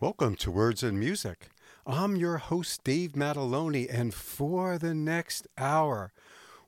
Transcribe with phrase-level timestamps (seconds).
[0.00, 1.48] Welcome to Words and Music.
[1.84, 6.12] I'm your host, Dave Mataloni, and for the next hour,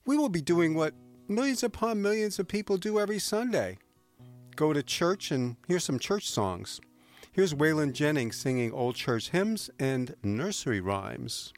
[0.05, 0.95] we will be doing what
[1.29, 3.79] millions upon millions of people do every Sunday
[4.57, 6.81] go to church and hear some church songs.
[7.31, 11.53] Here's Waylon Jennings singing old church hymns and nursery rhymes.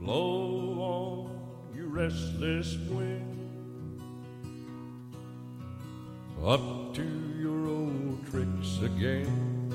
[0.00, 4.00] Blow on, you restless wind,
[6.42, 7.29] up to
[8.30, 9.66] tricks again.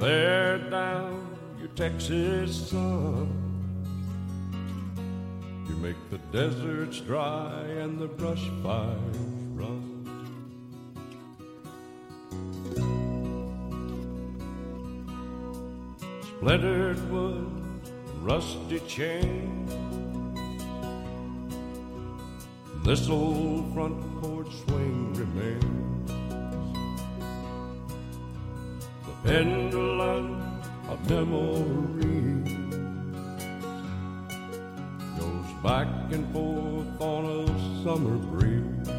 [0.00, 3.28] Bear down, you Texas sun.
[5.68, 9.16] You make the deserts dry and the brush fires
[9.54, 9.90] run.
[16.22, 17.50] Splintered wood,
[18.22, 19.68] rusty chain.
[22.84, 26.10] This old front porch swing remains.
[29.06, 30.60] The pendulum
[30.90, 32.44] of memory
[35.18, 37.46] goes back and forth on a
[37.82, 38.90] summer breeze.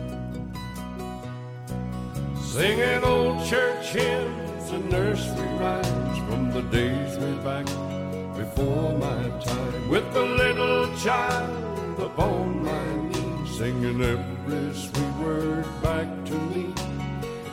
[2.43, 7.67] Singing old church hymns and nursery rhymes from the days way back
[8.35, 9.89] before my time.
[9.89, 12.94] With the little child upon my
[13.57, 16.73] singing every sweet word back to me.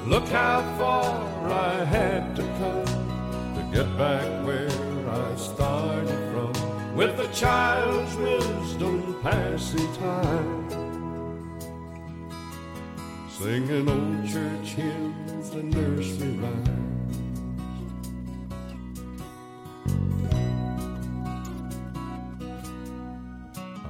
[0.05, 4.69] Look how far I had to come to get back where
[5.08, 6.97] I started from.
[6.97, 10.62] With a child's wisdom passing time
[13.28, 16.69] singing old church hymns and nursery rhymes.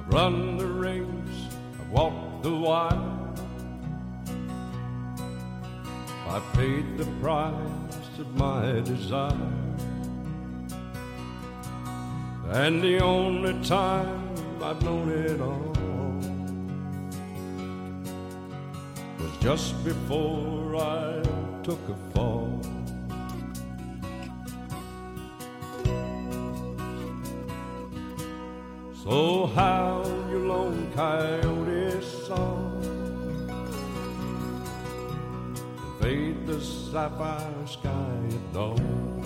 [0.09, 1.12] Run the I've
[1.93, 3.13] walked the wire.
[6.27, 9.51] I've paid the price of my desire.
[12.49, 15.73] And the only time I've known it all
[19.19, 21.21] was just before I
[21.61, 22.59] took a fall.
[29.03, 30.01] So how
[30.31, 31.82] you lone coyote
[36.45, 39.23] the sapphire sky at dawn.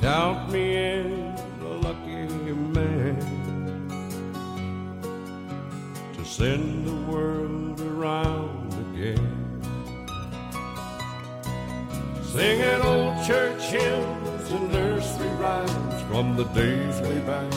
[0.00, 3.16] Count me in a lucky man
[6.12, 9.62] to send the world around again.
[12.24, 17.50] Singing old church hymns and nursery rhymes from the days way back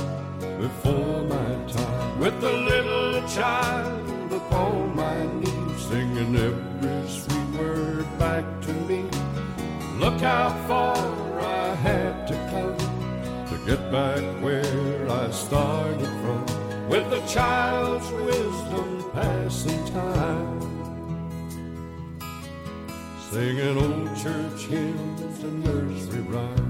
[0.60, 2.20] before my time.
[2.20, 4.96] With the little child upon
[5.90, 9.06] singing every sweet word back to me.
[10.00, 12.78] Look how far I had to come
[13.50, 16.46] to get back where I started from.
[16.90, 20.60] With a child's wisdom passing time.
[23.30, 26.67] Singing old church hymns and nursery rhymes.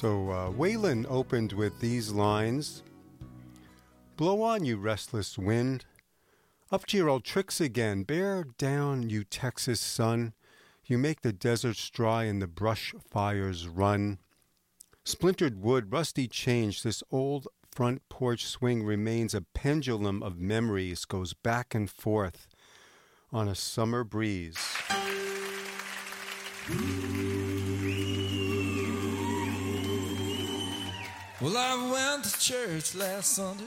[0.00, 2.82] So, uh, Waylon opened with these lines
[4.16, 5.84] Blow on, you restless wind.
[6.72, 8.04] Up to your old tricks again.
[8.04, 10.32] Bear down, you Texas sun.
[10.86, 14.20] You make the deserts dry and the brush fires run.
[15.04, 21.34] Splintered wood, rusty change, this old front porch swing remains a pendulum of memories, goes
[21.34, 22.48] back and forth
[23.30, 24.56] on a summer breeze.
[31.40, 33.64] Well, I went to church last Sunday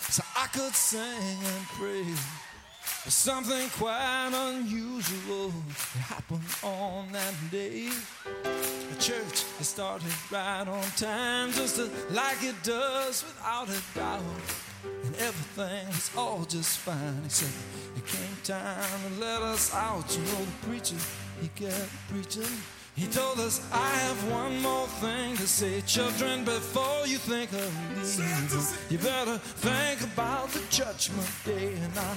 [0.00, 2.02] so I could sing and pray.
[3.04, 5.52] But something quite unusual
[5.94, 7.90] happened on that day.
[8.34, 11.78] The church it started right on time, just
[12.10, 14.22] like it does without a doubt.
[15.04, 17.52] And everything was all just fine, except
[17.96, 20.04] it came time to let us out.
[20.16, 20.96] You know, the preacher,
[21.40, 22.58] he kept preaching.
[22.98, 25.80] He told us, I have one more thing to say.
[25.82, 31.74] Children, before you think of leaving, you better think about the judgment day.
[31.80, 32.14] And now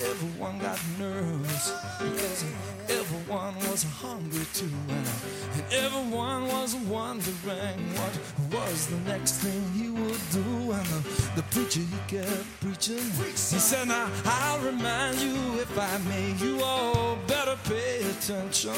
[0.00, 2.46] everyone got nervous because
[2.88, 4.72] everyone was hungry too.
[4.88, 5.06] And,
[5.52, 8.14] and everyone was wondering what
[8.54, 10.72] was the next thing he would do.
[10.72, 11.00] And the,
[11.36, 13.04] the preacher, he kept preaching.
[13.20, 18.72] He said, Now I'll remind you if I may, you all better pay attention.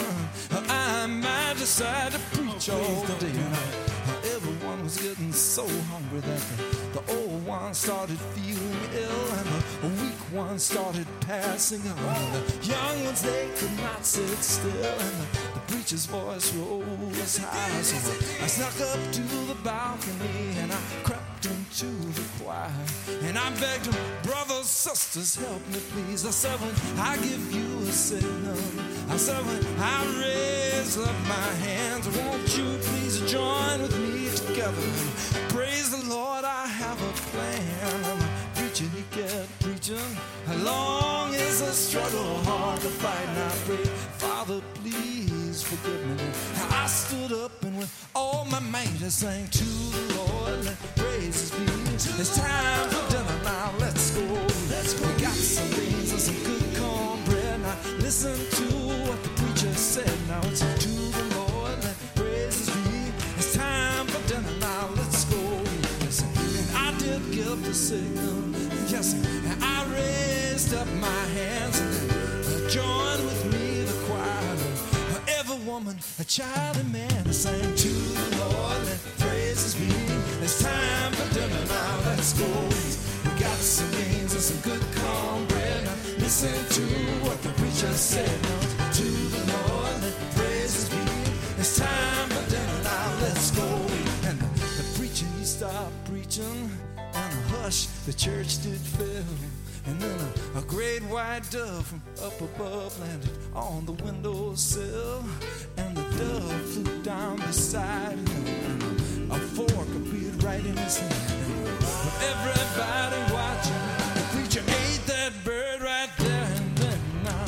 [0.50, 3.32] I might decide to preach all the day.
[3.32, 9.46] Now, everyone was getting so hungry that the, the old one started feeling ill and
[9.82, 12.32] the weak ones started passing on.
[12.32, 17.82] The young ones, they could not sit still and the preacher's voice rose high.
[17.82, 17.96] So
[18.42, 22.70] I snuck up to the balcony and I crept into the choir
[23.22, 26.26] and I begged them, brothers, sisters, help me please.
[26.26, 28.58] I said, when I give you a signal,
[29.10, 34.88] I said, when I raise up my hands, won't you please join with me together?
[35.48, 38.04] Praise the Lord, I have a plan.
[38.04, 40.10] I'm preaching, he kept preaching.
[40.46, 43.28] How long is the struggle hard to fight?
[43.28, 43.84] And I pray,
[44.24, 46.16] Father, please forgive me.
[46.70, 51.50] I stood up and with all my might I sang to the Lord, let praises
[51.50, 51.64] be.
[52.20, 54.24] It's time for dinner now, let's go.
[54.72, 55.06] Let's go.
[55.06, 57.60] We got some beans and some good cornbread.
[57.60, 58.66] Now listen to
[59.06, 60.16] what the preacher said.
[60.28, 63.12] Now it's to the Lord, let praises be.
[63.36, 65.42] It's time for dinner now, let's go.
[66.00, 66.28] Listen,
[66.60, 68.40] and I did give the signal.
[68.88, 73.23] Yes, and I raised up my hands and joined
[75.74, 79.90] woman, a child, and man I sang to the Lord, let praises be.
[80.40, 82.46] It's time for dinner now, let's go.
[83.24, 85.84] We got some beans and some good cornbread.
[85.84, 86.84] Now listen to
[87.26, 88.36] what the preacher said.
[88.42, 91.02] Now to the Lord, let praises be.
[91.58, 93.68] It's time for dinner now, let's go.
[94.28, 94.48] And the,
[94.78, 99.24] the preacher, he stopped preaching, and a hush, the church did fill.
[99.86, 100.18] And then
[100.54, 105.24] a, a great white dove from up above landed on the windowsill.
[105.76, 108.46] And the dove flew down beside him.
[108.80, 111.80] And a fork appeared right in his hand.
[111.80, 113.84] With everybody watching,
[114.14, 116.98] the preacher ate that bird right there and then.
[117.24, 117.44] Now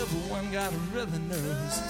[0.00, 1.80] everyone got really nervous.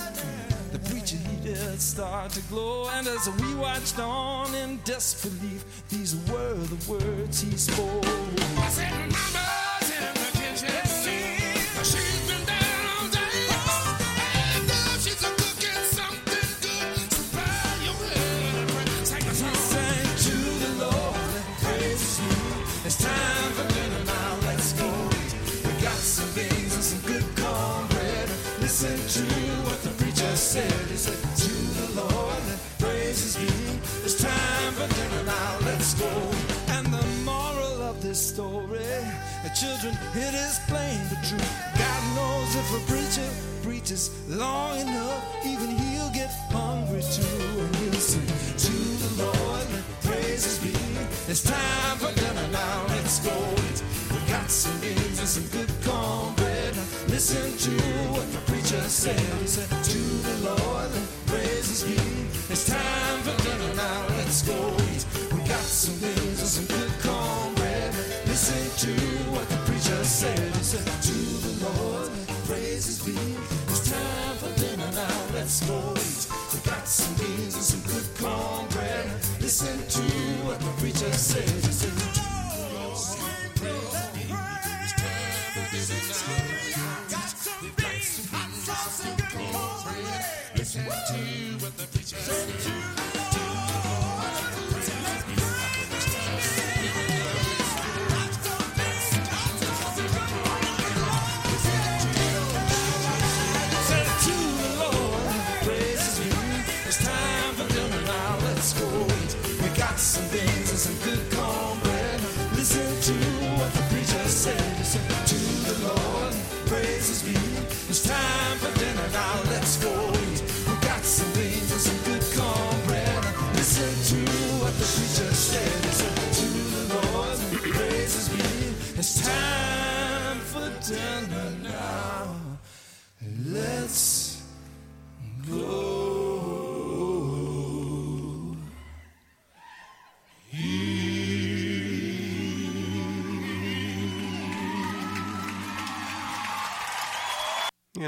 [0.73, 6.17] The preacher he did start to glow, and as we watched on in disbelief, these
[6.31, 8.05] were the words he spoke.
[8.59, 9.64] I said, "Mama's
[39.65, 41.49] children, it is plain but true.
[41.81, 43.29] God knows if a preacher
[43.63, 47.39] preaches long enough, even he'll get hungry too.
[47.63, 48.29] And he'll sing,
[48.67, 50.75] To the Lord, let praises be.
[51.31, 53.37] It's time for dinner now, let's go.
[53.67, 53.81] Eat.
[54.13, 56.75] We got some beans and some good cornbread.
[57.09, 57.75] Listen to
[58.15, 59.19] what the preacher said.
[59.41, 61.97] He said, To the Lord, let praises be.
[62.53, 64.59] It's time for dinner now, let's go
[64.93, 65.05] eat.
[65.33, 67.95] We got some beans and some good cornbread.
[68.27, 69.14] Listen to
[69.85, 70.39] preacher said.
[70.39, 72.11] He said, To the Lord,
[72.47, 73.13] praises be.
[73.69, 76.27] It's time for dinner now, let's go eat.
[76.53, 79.07] We got some beans and some good cornbread.
[79.41, 82.24] Listen to what the preacher said.
[113.05, 113.44] To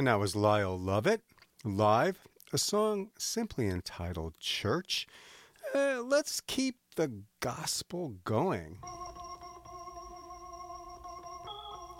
[0.06, 1.22] that was Lyle Lovett
[1.64, 5.08] live a song simply entitled Church.
[5.74, 8.78] Uh, let's keep the gospel going.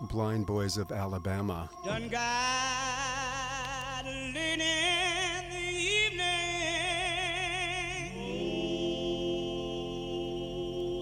[0.02, 1.68] Blind Boys of Alabama.
[1.84, 5.68] Done got lean in the
[6.06, 6.30] evening.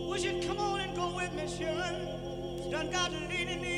[0.08, 2.70] Would you come on and go with me, Sharon?
[2.70, 3.73] Done got lean in the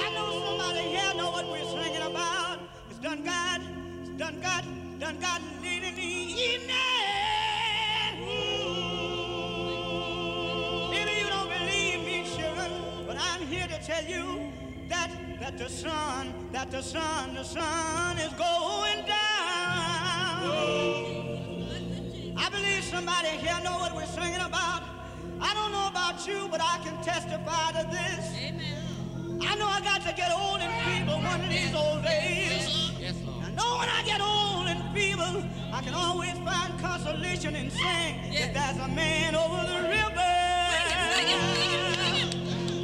[0.00, 2.58] I know somebody here know what we're singing about.
[2.90, 3.60] It's done got,
[4.00, 4.64] it's done got,
[4.98, 6.76] done got lean in the evening.
[10.90, 12.72] Maybe you don't believe me, Sharon,
[13.06, 14.52] but I'm here to tell you
[14.88, 19.16] that that the sun, that the sun, the sun is going down.
[22.36, 24.82] I believe somebody here know what we're singing about.
[25.40, 28.87] I don't know about you, but I can testify to this.
[29.40, 32.92] I know I got to get old and feeble one of these old days.
[32.98, 33.44] Yes, Lord.
[33.44, 38.32] I know when I get old and feeble, I can always find consolation and sing
[38.34, 40.34] that there's a man over the river.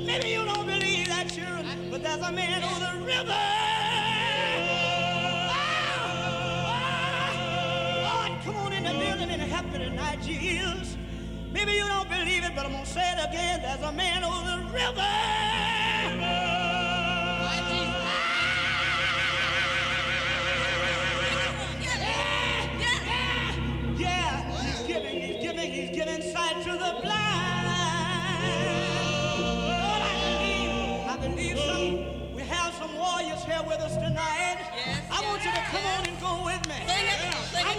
[0.07, 3.33] Maybe you don't believe that, sure, but there's a man over the river.
[5.51, 7.31] Ah,
[8.29, 10.97] Lord, come on in the building and help me tonight, Jesus.
[11.53, 13.63] Maybe you don't believe it, but I'm gonna say it again.
[13.63, 15.74] There's a man over the river.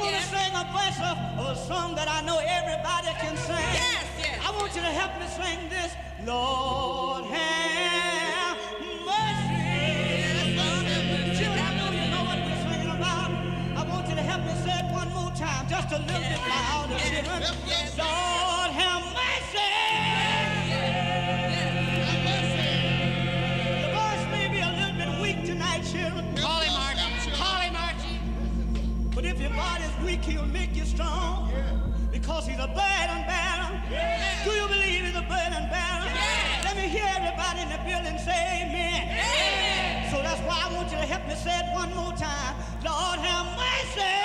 [0.07, 3.55] It, going to sing a verse of a song that I know everybody can sing.
[3.55, 4.39] Yes, yes.
[4.45, 5.95] I want you to help me sing this.
[6.25, 8.57] Lord, have
[9.05, 10.57] mercy.
[11.37, 13.31] Children, I know you know what we're singing about.
[13.77, 16.39] I want you to help me say it one more time, just a little bit
[16.49, 17.41] louder, children.
[17.97, 18.54] Lord,
[32.75, 33.71] burden bearer.
[34.43, 36.09] Do you believe he's a burden bearer?
[36.67, 40.11] Let me hear everybody in the building say amen.
[40.11, 42.55] So that's why I want you to help me say it one more time.
[42.83, 44.24] Lord have mercy.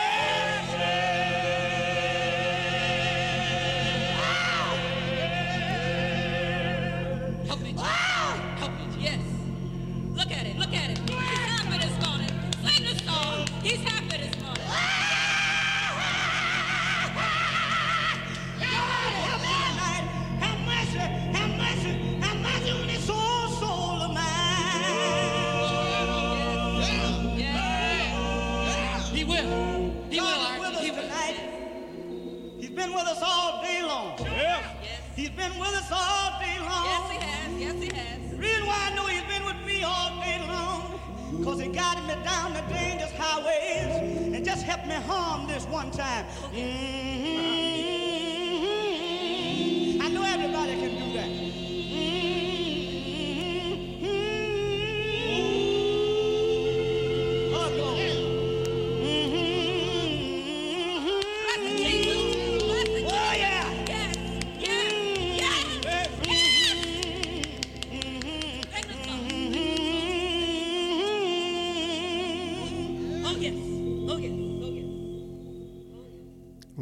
[35.20, 36.86] He's been with us all day long.
[36.86, 37.60] Yes, he has.
[37.60, 38.30] Yes, he has.
[38.30, 40.98] The reason why I know he's been with me all day long,
[41.38, 45.90] because he guided me down the dangerous highways and just helped me home this one
[45.90, 46.24] time.
[46.54, 47.50] Mhm.
[47.58, 47.59] I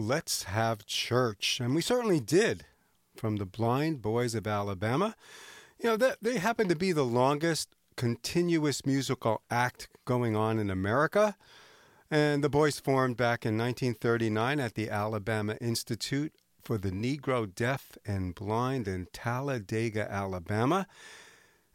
[0.09, 1.61] Let's have church.
[1.61, 2.65] And we certainly did
[3.15, 5.15] from the Blind Boys of Alabama.
[5.79, 10.71] You know, that, they happen to be the longest continuous musical act going on in
[10.71, 11.37] America.
[12.11, 17.99] And the boys formed back in 1939 at the Alabama Institute for the Negro Deaf
[18.07, 20.87] and Blind in Talladega, Alabama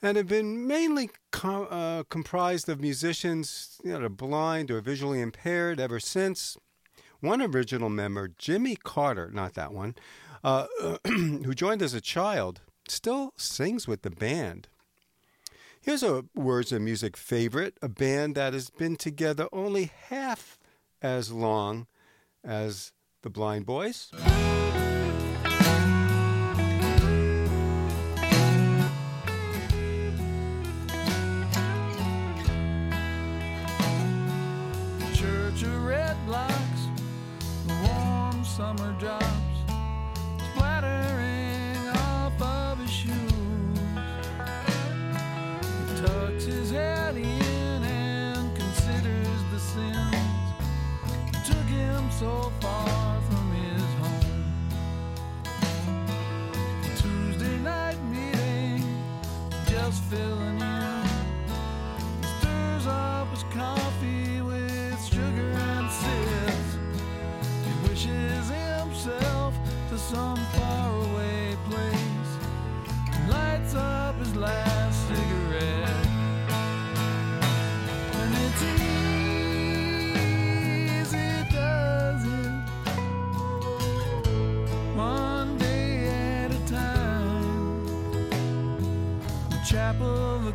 [0.01, 5.79] and have been mainly com- uh, comprised of musicians you know, blind or visually impaired
[5.79, 6.57] ever since.
[7.23, 9.95] One original member, Jimmy Carter, not that one,
[10.43, 10.67] uh,
[11.07, 14.67] who joined as a child, still sings with the band.
[15.79, 20.59] Here's a Words of Music favorite, a band that has been together only half
[21.01, 21.87] as long
[22.43, 24.11] as the Blind Boys.
[38.57, 39.25] summer drops
[40.51, 43.79] splattering off of his shoes.
[45.87, 50.11] He tucks his head in and considers the sins
[51.31, 54.45] that took him so far from his home.
[56.97, 58.85] Tuesday night meeting
[59.65, 60.42] just fills.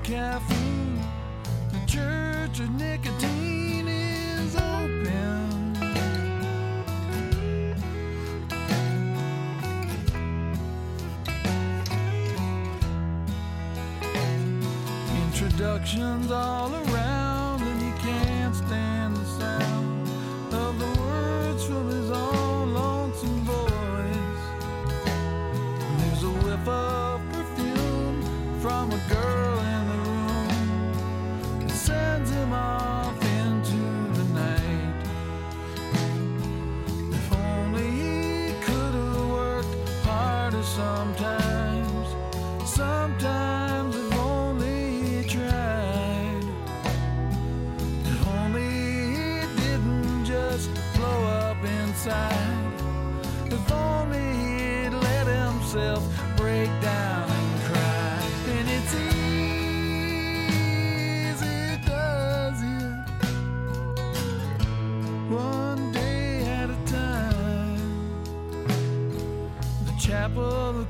[0.02, 1.00] caffeine.
[1.72, 5.76] The church of nicotine is open.
[15.26, 16.87] Introductions all around.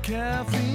[0.09, 0.68] carefully.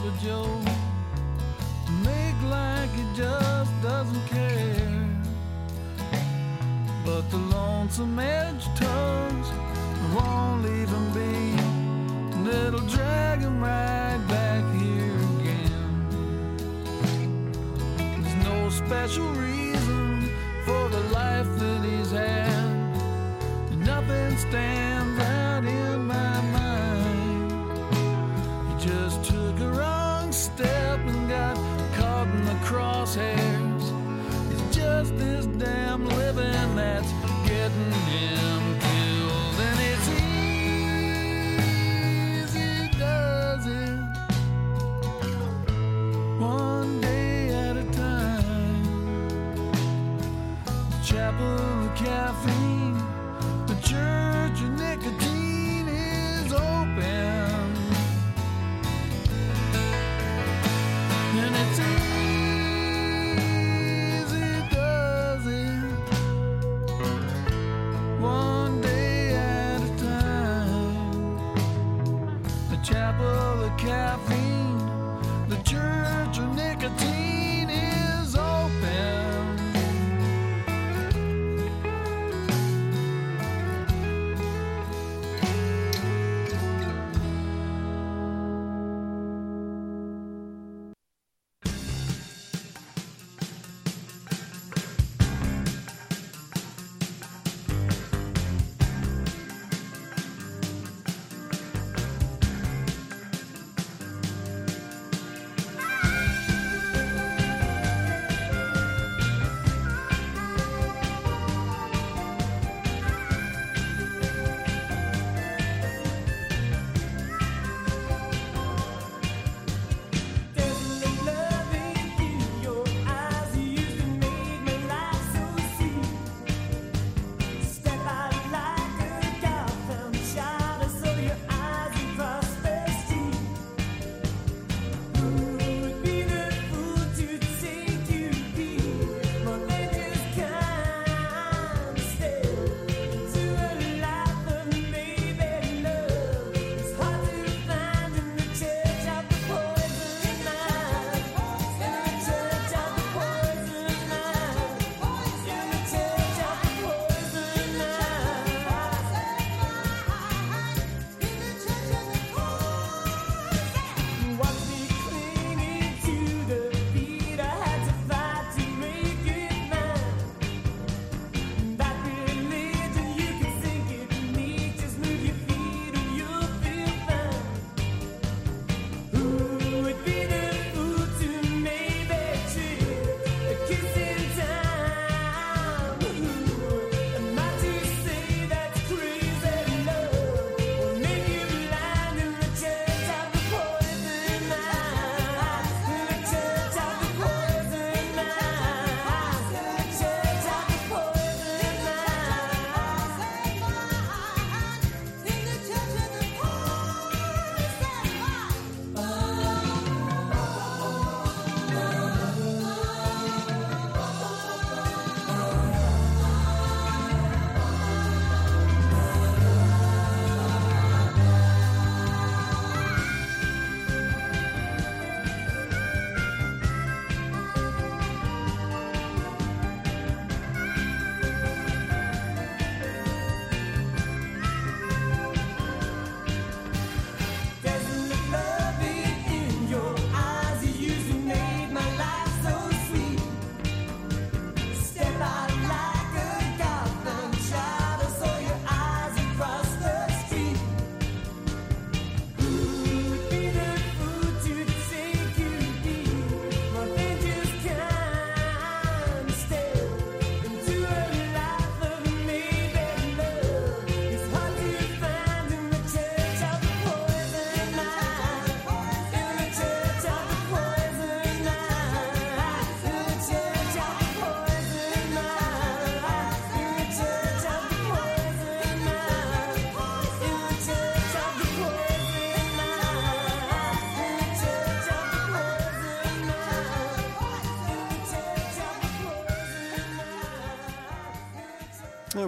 [0.00, 0.69] Papa Joe.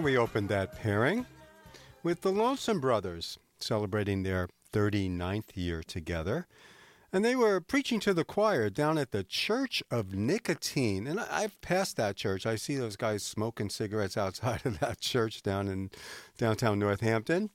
[0.03, 1.25] We opened that pairing
[2.03, 6.45] with the Lonesome Brothers celebrating their 39th year together.
[7.13, 11.07] And they were preaching to the choir down at the Church of Nicotine.
[11.07, 12.45] And I've passed that church.
[12.45, 15.89] I see those guys smoking cigarettes outside of that church down in
[16.37, 17.51] downtown Northampton.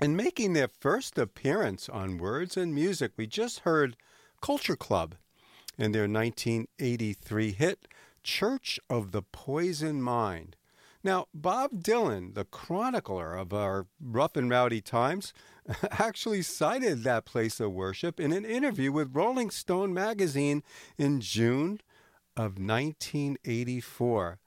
[0.00, 3.96] And making their first appearance on Words and Music, we just heard
[4.40, 5.16] Culture Club
[5.76, 7.88] in their 1983 hit,
[8.22, 10.54] Church of the Poison Mind.
[11.04, 15.32] Now, Bob Dylan, the chronicler of our rough and rowdy times,
[15.90, 20.62] actually cited that place of worship in an interview with Rolling Stone magazine
[20.96, 21.80] in June
[22.36, 24.38] of 1984.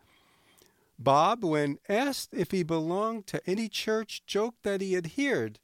[1.00, 5.60] Bob, when asked if he belonged to any church, joked that he adhered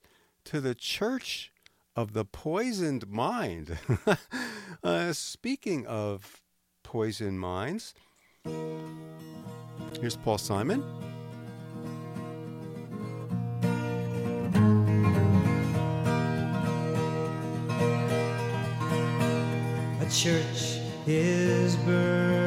[0.45, 1.51] to the Church
[1.95, 3.77] of the Poisoned Mind.
[4.83, 6.41] uh, speaking of
[6.83, 7.93] poisoned minds,
[9.99, 10.83] here's Paul Simon.
[19.99, 22.37] A church is burning.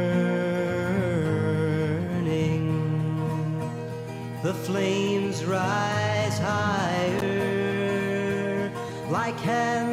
[4.43, 7.91] The flames rise higher
[9.11, 9.90] like hands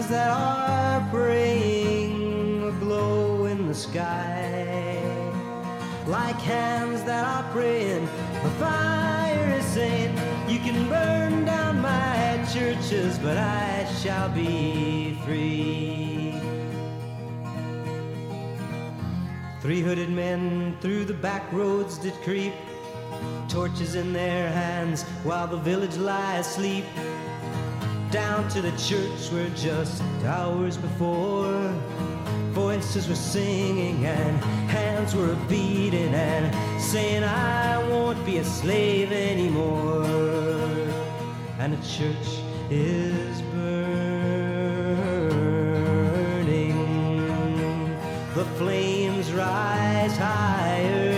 [6.48, 8.06] hands that are praying,
[8.42, 10.16] the fire is saying,
[10.48, 16.34] You can burn down my churches, but I shall be free.
[19.62, 22.54] Three hooded men through the back roads did creep,
[23.50, 26.86] torches in their hands while the village lie asleep.
[28.10, 31.74] Down to the church where just hours before,
[32.58, 34.36] voices were singing and
[34.68, 40.04] hands were beating and saying, I won't be a slave anymore.
[41.60, 42.28] And the church
[42.72, 44.38] is burning.
[48.34, 51.17] The flames rise higher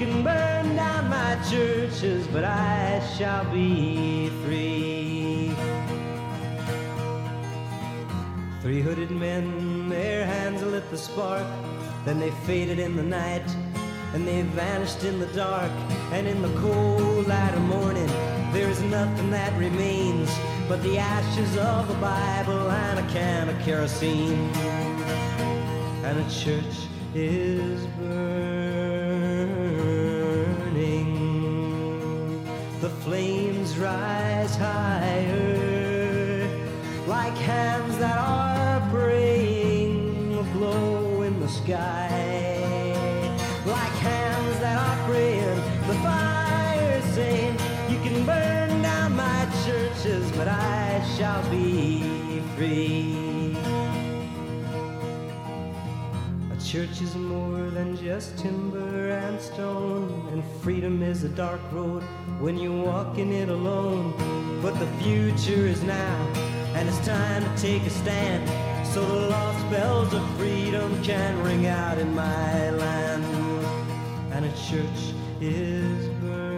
[0.00, 5.52] can burn down my churches, but I shall be free.
[8.62, 11.46] Three hooded men, their hands lit the spark,
[12.06, 13.44] then they faded in the night,
[14.14, 15.70] and they vanished in the dark,
[16.12, 18.10] and in the cold light of morning,
[18.54, 20.30] there is nothing that remains
[20.66, 24.48] but the ashes of a Bible and a can of kerosene.
[26.06, 28.69] And a church is burning.
[33.00, 35.80] Flames rise higher
[37.06, 42.08] like hands that are praying, glow in the sky.
[43.66, 45.56] Like hands that are praying,
[45.88, 47.56] the fire saying,
[47.88, 53.09] You can burn down my churches, but I shall be free.
[56.70, 62.00] Church is more than just timber and stone, and freedom is a dark road
[62.38, 64.14] when you walk in it alone.
[64.62, 66.32] But the future is now,
[66.76, 68.48] and it's time to take a stand,
[68.86, 73.24] so the lost bells of freedom can ring out in my land.
[74.32, 76.54] And a church is burning.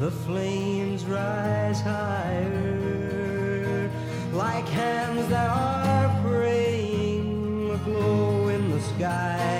[0.00, 2.67] The flames rise higher
[4.58, 9.57] like hands that are praying, a glow in the sky.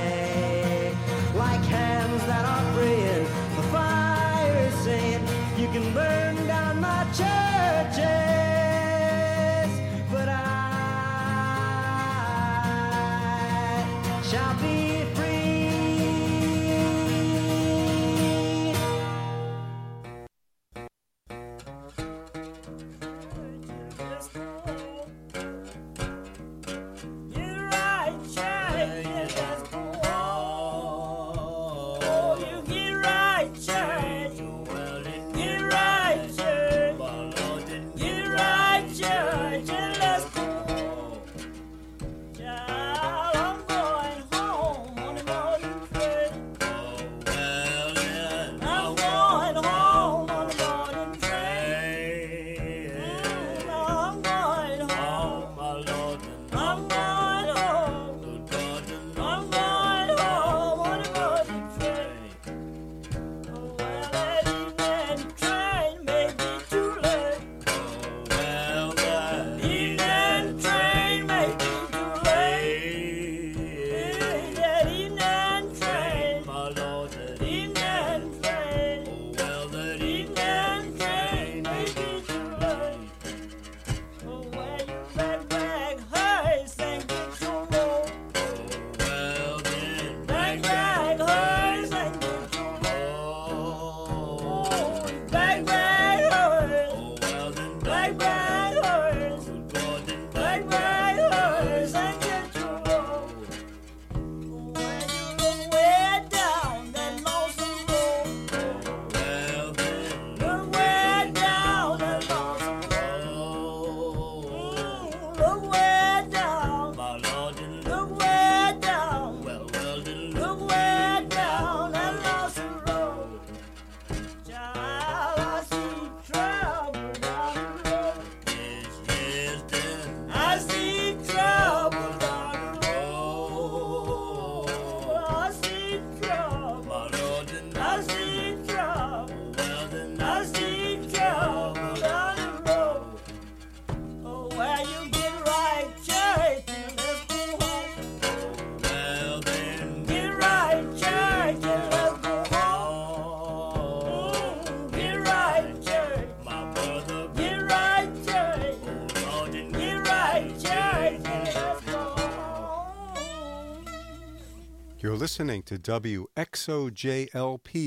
[165.03, 166.27] Listening to WXOJLP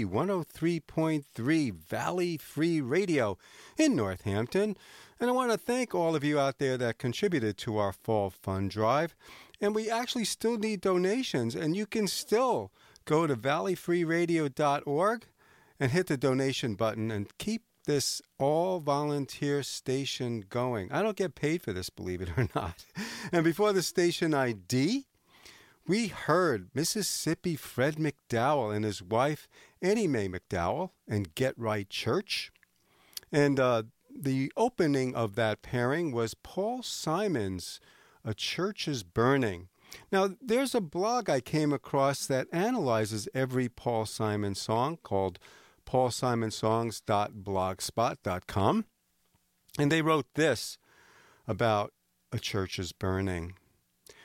[0.06, 3.38] 103.3 Valley Free Radio
[3.78, 4.78] in Northampton.
[5.20, 8.30] And I want to thank all of you out there that contributed to our fall
[8.30, 9.14] fund drive.
[9.60, 12.72] And we actually still need donations, and you can still
[13.04, 15.26] go to valleyfreeradio.org
[15.80, 20.92] and hit the donation button and keep this all volunteer station going.
[20.92, 22.86] I don't get paid for this, believe it or not.
[23.32, 25.08] And before the station ID,
[25.88, 29.48] we heard Mississippi Fred McDowell and his wife
[29.82, 32.52] Annie Mae McDowell and Get Right Church.
[33.32, 33.84] And uh,
[34.16, 37.80] the opening of that pairing was Paul Simon's
[38.24, 39.68] A Church is Burning.
[40.12, 45.40] Now, there's a blog I came across that analyzes every Paul Simon song called
[45.86, 48.86] paulsimonsongs.blogspot.com.
[49.80, 50.78] And they wrote this
[51.48, 51.94] about
[52.32, 53.54] A Church is Burning.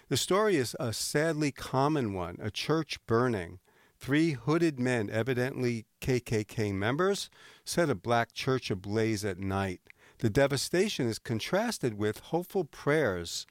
[0.09, 3.59] The story is a sadly common one a church burning.
[3.99, 7.29] Three hooded men, evidently KKK members,
[7.65, 9.81] set a black church ablaze at night.
[10.19, 13.47] The devastation is contrasted with hopeful prayers.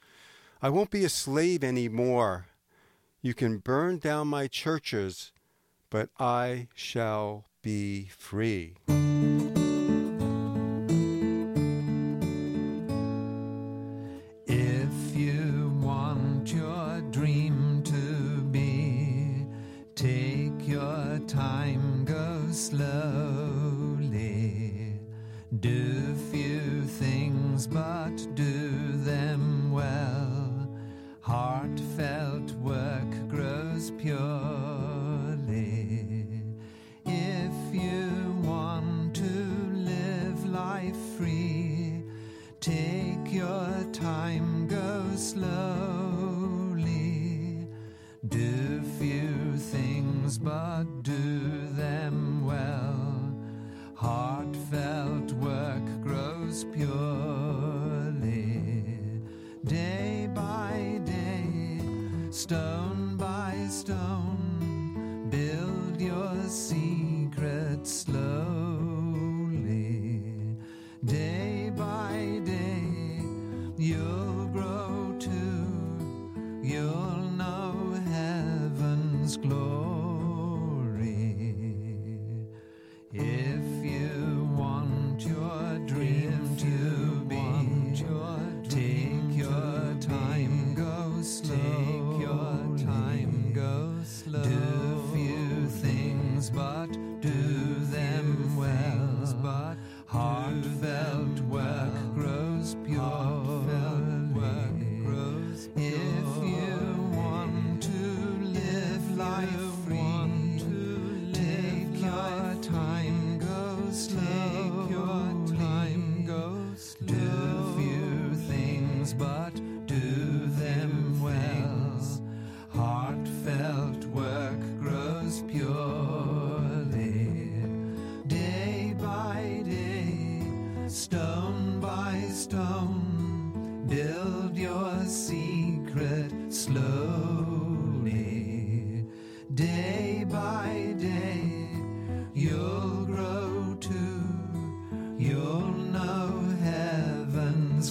[0.62, 2.46] I won't be a slave anymore.
[3.20, 5.32] You can burn down my churches,
[5.90, 8.76] but I shall be free.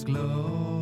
[0.04, 0.75] Heaven's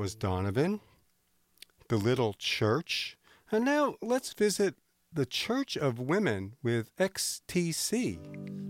[0.00, 0.80] was Donovan,
[1.88, 3.18] the Little Church.
[3.52, 4.76] And now let's visit
[5.12, 8.18] the Church of Women with XTC.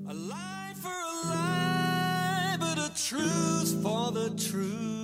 [0.09, 5.00] A lie for a lie, but a truth for the truth.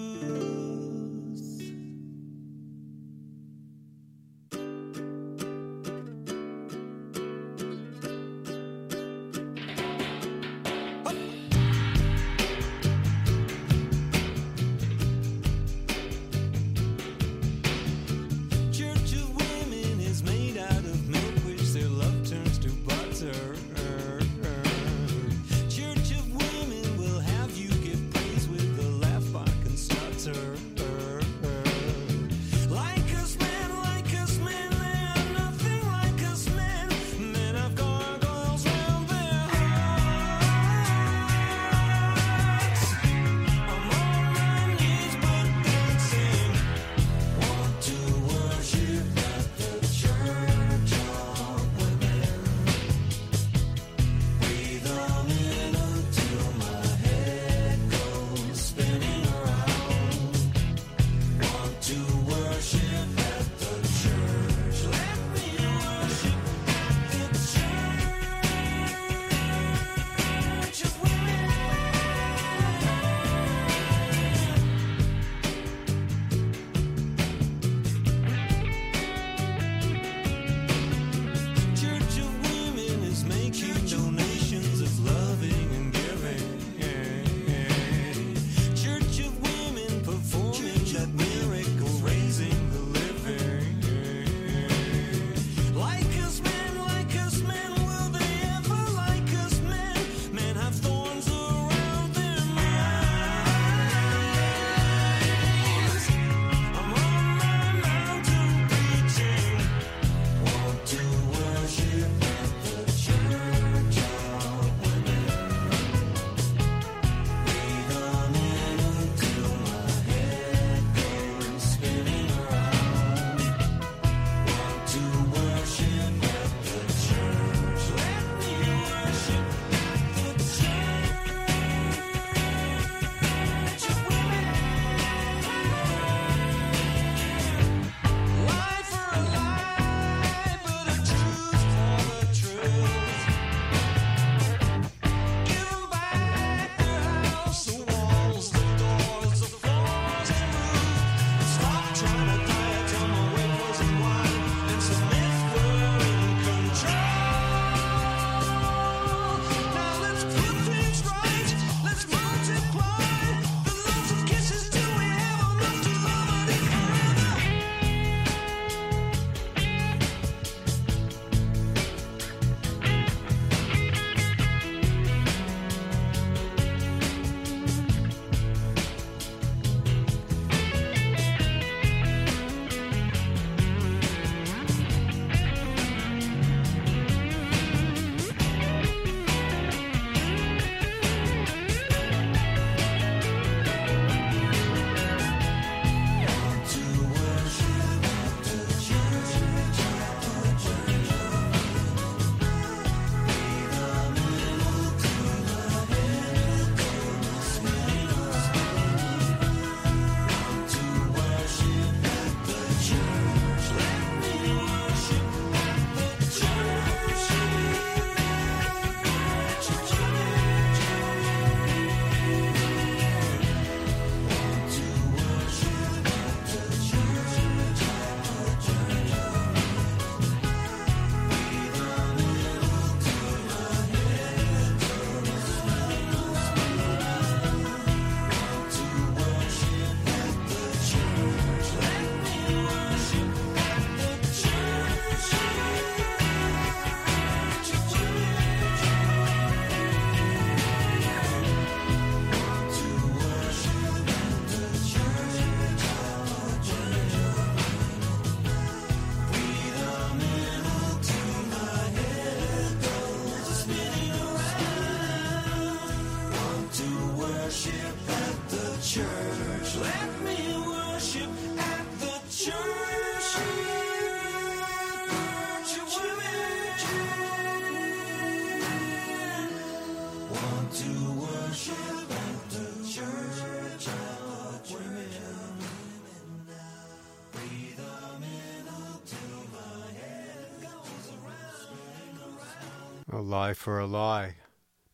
[293.36, 294.36] Lie for a lie,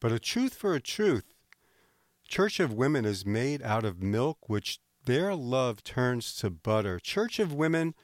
[0.01, 1.33] but a truth for a truth.
[2.27, 6.99] Church of Women is made out of milk, which their love turns to butter.
[6.99, 7.95] Church of Women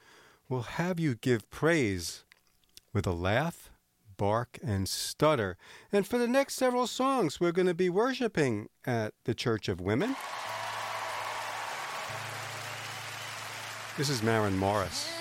[0.47, 2.23] will have you give praise
[2.93, 3.69] with a laugh,
[4.15, 5.57] bark, and stutter.
[5.91, 9.81] And for the next several songs, we're going to be worshiping at the Church of
[9.81, 10.15] Women.
[13.97, 15.18] This is Maren Morris.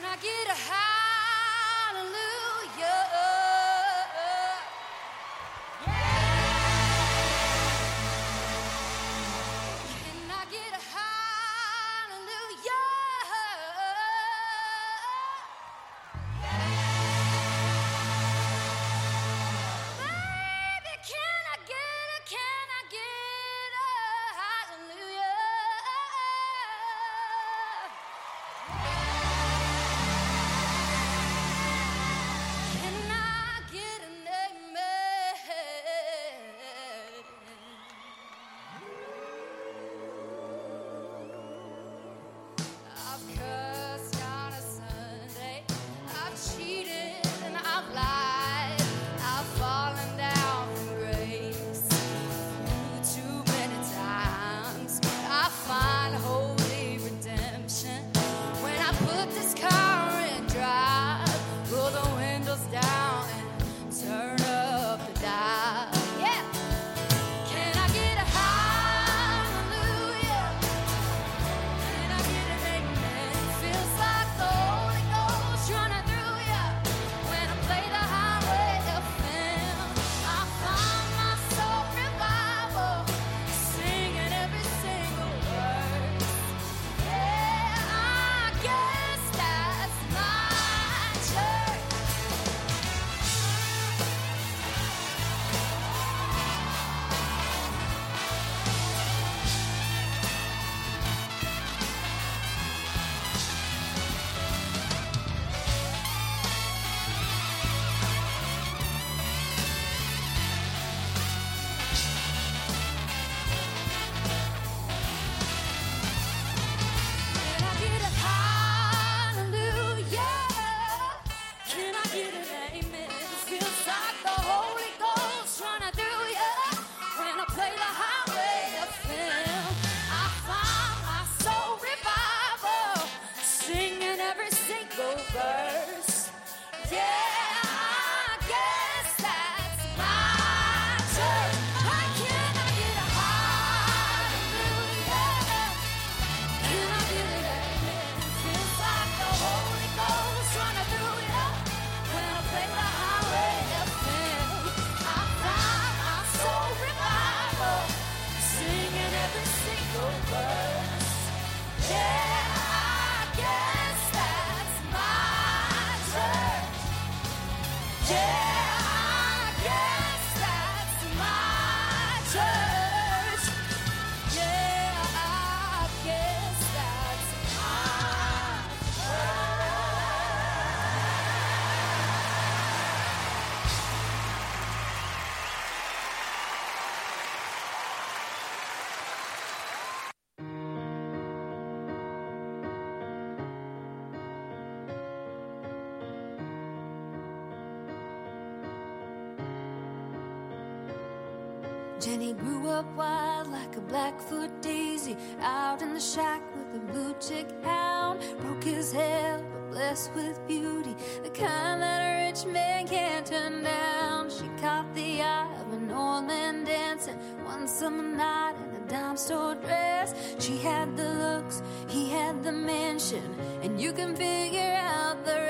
[202.09, 207.15] Jenny grew up wild like a blackfoot daisy, out in the shack with a blue
[207.21, 208.23] chick hound.
[208.41, 213.63] Broke his head, but blessed with beauty, the kind that a rich man can't turn
[213.63, 214.31] down.
[214.31, 219.19] She caught the eye of an old man dancing one summer night in a dime
[219.19, 220.15] store dress.
[220.39, 225.48] She had the looks, he had the mansion, and you can figure out the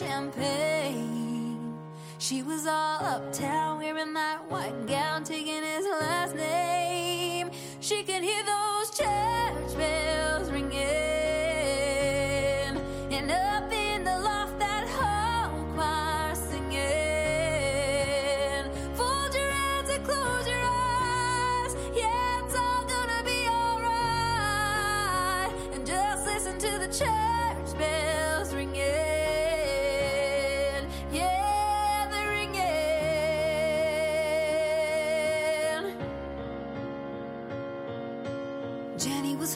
[0.00, 1.78] champagne.
[2.18, 7.50] She was all uptown, wearing that white gown, taking his last name.
[7.80, 8.49] She could hear those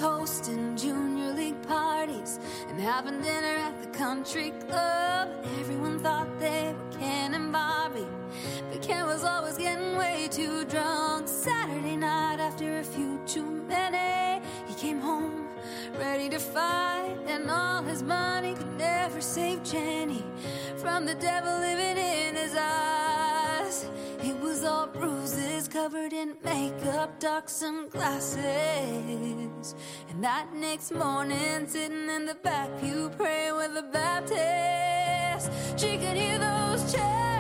[0.05, 2.39] hosting junior league parties
[2.69, 5.31] and having dinner at the country club.
[5.59, 8.07] Everyone thought they were Ken and Barbie,
[8.71, 11.27] but Ken was always getting way too drunk.
[11.27, 15.49] Saturday night, after a few too many, he came home
[15.99, 20.23] ready to fight, and all his money could never save Jenny
[20.77, 22.14] from the devil living in
[26.65, 28.45] makeup, dark sunglasses.
[30.11, 36.17] And that next morning, sitting in the back pew, praying with the Baptist, she could
[36.17, 37.34] hear those church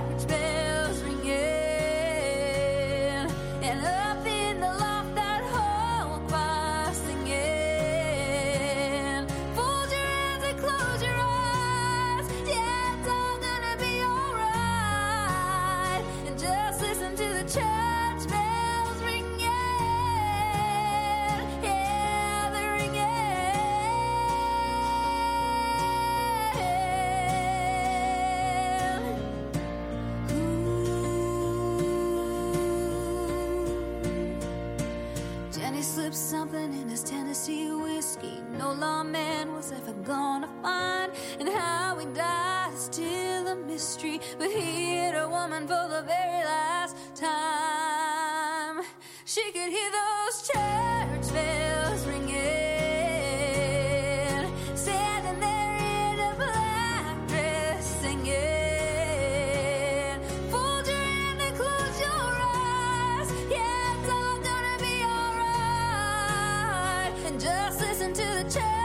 [40.04, 41.12] gonna find.
[41.40, 44.20] And how he died is still a mystery.
[44.38, 48.84] But he hit a woman for the very last time.
[49.24, 52.34] She could hear those church bells ringing.
[54.76, 55.76] Standing there
[56.12, 58.34] in a black dress singing.
[60.50, 63.32] Fold your and close your eyes.
[63.50, 67.12] Yeah, it's all gonna be alright.
[67.26, 68.83] And just listen to the church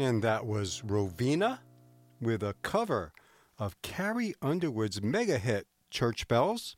[0.00, 1.58] And that was Rovina
[2.22, 3.12] with a cover
[3.58, 6.74] of Carrie Underwood's mega hit Church Bells.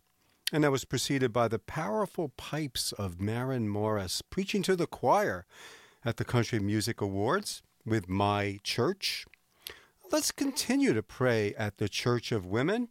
[0.52, 5.46] And that was preceded by the powerful pipes of Maren Morris preaching to the choir
[6.04, 9.24] at the Country Music Awards with My Church.
[10.10, 12.88] Let's continue to pray at the Church of Women.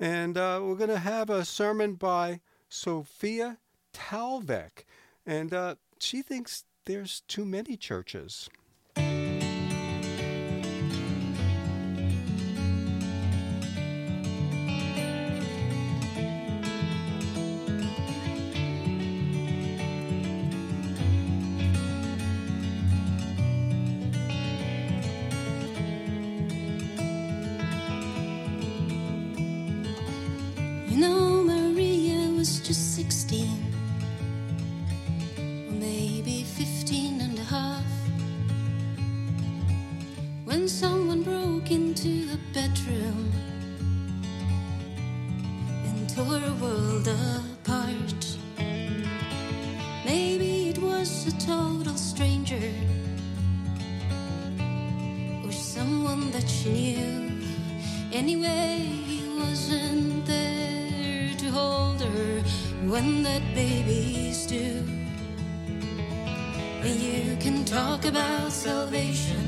[0.00, 2.40] And uh, we're going to have a sermon by
[2.70, 3.58] Sofia
[3.92, 4.86] Talvik.
[5.26, 8.48] And uh, she thinks there's too many churches.
[62.98, 64.82] When that baby's due.
[66.82, 69.44] You can talk about salvation,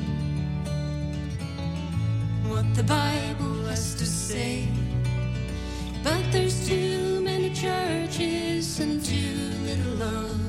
[2.47, 4.69] what the Bible has to say.
[6.05, 10.41] But there's too many churches and too little love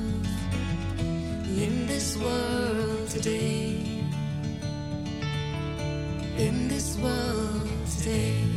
[1.65, 3.77] in this world today
[6.37, 8.50] in this world today.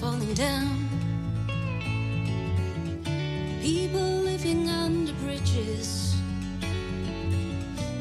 [0.00, 0.88] Falling down.
[3.60, 6.16] People living under bridges.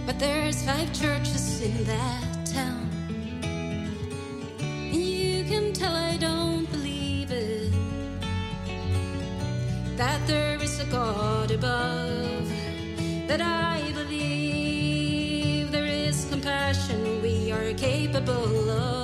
[0.06, 2.90] But there's five churches in that town.
[4.62, 7.72] And you can tell I don't believe it.
[9.98, 12.48] That there is a God above.
[13.28, 17.22] That I believe there is compassion.
[17.22, 19.01] We are capable of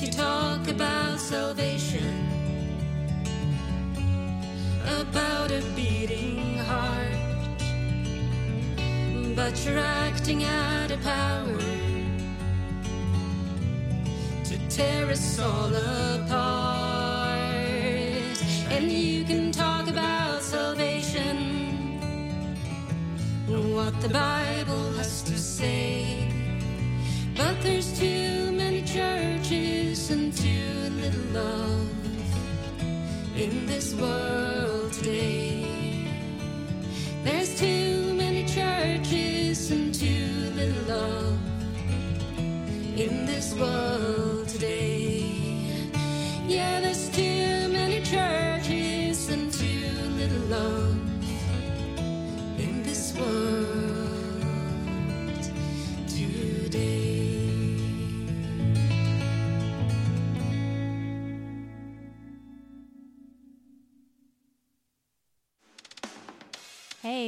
[0.00, 2.26] You talk about salvation,
[4.86, 7.12] about a beating heart,
[9.36, 11.58] but you're acting out of power
[14.44, 16.40] to tear us all apart.
[18.70, 21.36] And you can talk about salvation
[23.74, 26.26] what the Bible has to say.
[27.36, 28.19] But there's too
[33.80, 36.06] this world today.
[37.24, 41.38] There's too many churches and too little love
[42.98, 43.89] in this world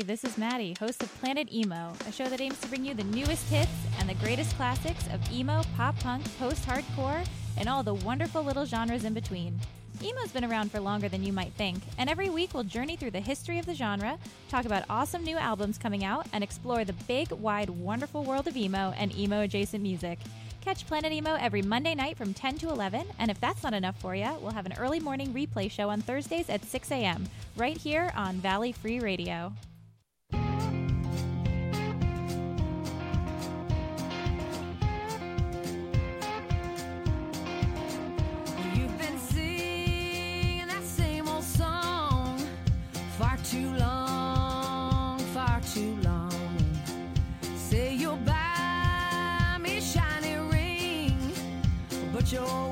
[0.03, 3.05] this is Maddie, host of Planet Emo, a show that aims to bring you the
[3.05, 7.25] newest hits and the greatest classics of emo, pop punk, post hardcore,
[7.57, 9.61] and all the wonderful little genres in between.
[10.03, 13.13] Emo's been around for longer than you might think, and every week we'll journey through
[13.13, 16.95] the history of the genre, talk about awesome new albums coming out, and explore the
[17.07, 20.19] big, wide, wonderful world of emo and emo adjacent music.
[20.63, 24.01] Catch Planet Emo every Monday night from 10 to 11, and if that's not enough
[24.01, 27.77] for you, we'll have an early morning replay show on Thursdays at 6 a.m., right
[27.77, 29.53] here on Valley Free Radio.
[52.33, 52.72] Your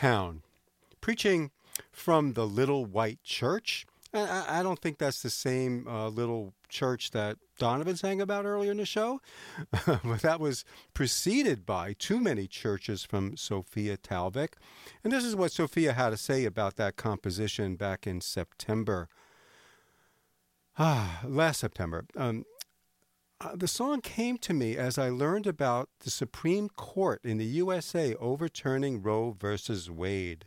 [0.00, 0.40] Town,
[1.02, 1.50] preaching
[1.92, 3.84] from the Little White Church.
[4.14, 8.70] I, I don't think that's the same uh, little church that Donovan sang about earlier
[8.70, 9.20] in the show,
[9.86, 14.54] but that was preceded by too many churches from Sofia Talvik.
[15.04, 19.06] And this is what Sofia had to say about that composition back in September.
[20.78, 22.06] Ah, last September.
[22.16, 22.46] Um,
[23.40, 27.46] uh, the song came to me as I learned about the Supreme Court in the
[27.46, 30.46] USA overturning Roe versus Wade.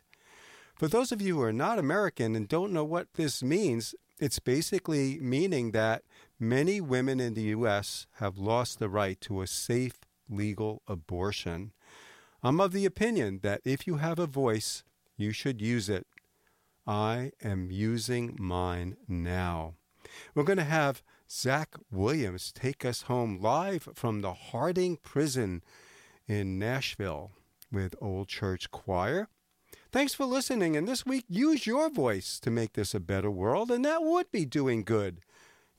[0.78, 4.38] For those of you who are not American and don't know what this means, it's
[4.38, 6.02] basically meaning that
[6.38, 8.06] many women in the U.S.
[8.18, 11.72] have lost the right to a safe, legal abortion.
[12.42, 14.84] I'm of the opinion that if you have a voice,
[15.16, 16.06] you should use it.
[16.86, 19.74] I am using mine now.
[20.34, 25.62] We're going to have Zach Williams take us home live from the Harding Prison
[26.28, 27.32] in Nashville
[27.72, 29.28] with Old Church Choir.
[29.90, 33.70] Thanks for listening, and this week use your voice to make this a better world,
[33.70, 35.20] and that would be doing good.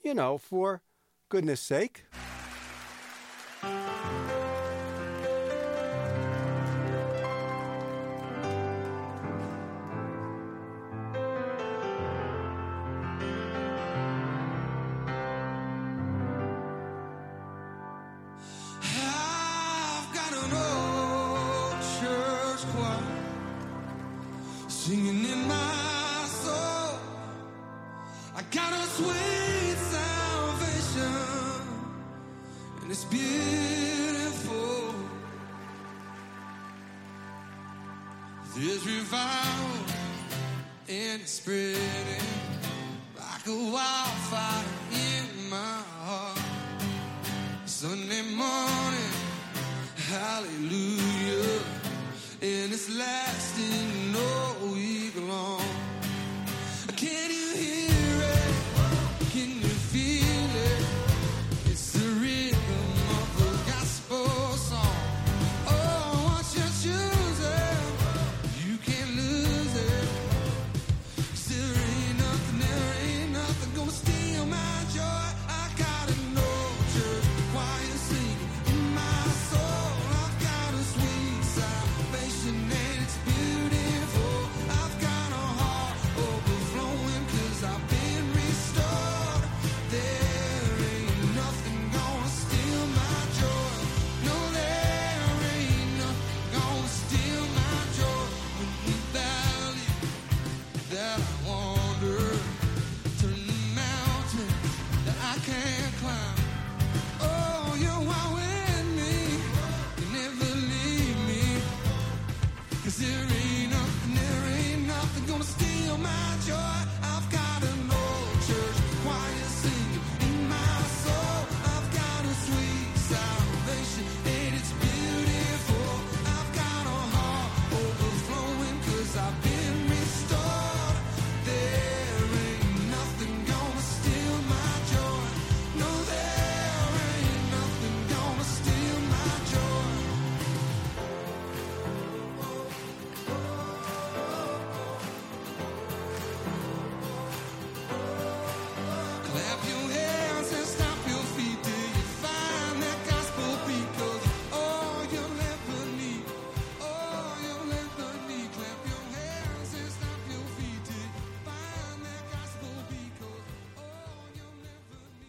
[0.03, 0.81] You know, for
[1.29, 2.05] goodness sake.